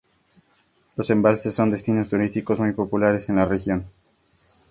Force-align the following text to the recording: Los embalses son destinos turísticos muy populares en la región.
Los 0.95 1.11
embalses 1.11 1.53
son 1.53 1.69
destinos 1.69 2.09
turísticos 2.09 2.57
muy 2.59 2.71
populares 2.71 3.29
en 3.29 3.35
la 3.35 3.45
región. 3.45 3.85